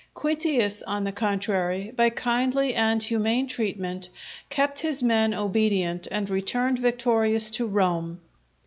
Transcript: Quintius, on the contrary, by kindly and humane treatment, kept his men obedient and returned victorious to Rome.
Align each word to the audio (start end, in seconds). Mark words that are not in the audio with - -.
Quintius, 0.15 0.81
on 0.87 1.03
the 1.03 1.11
contrary, 1.11 1.91
by 1.95 2.09
kindly 2.09 2.73
and 2.73 3.03
humane 3.03 3.45
treatment, 3.45 4.09
kept 4.49 4.79
his 4.79 5.03
men 5.03 5.31
obedient 5.31 6.07
and 6.09 6.27
returned 6.27 6.79
victorious 6.79 7.51
to 7.51 7.67
Rome. 7.67 8.19